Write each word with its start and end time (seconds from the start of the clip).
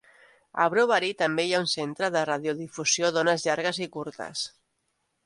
A 0.63 0.65
Brovary 0.75 1.09
també 1.19 1.43
hi 1.49 1.53
ha 1.57 1.59
un 1.65 1.69
centre 1.73 2.09
de 2.15 2.23
radiodifusió 2.31 3.13
d'ones 3.19 3.47
llargues 3.49 3.81
i 3.89 3.89
curtes. 3.99 4.43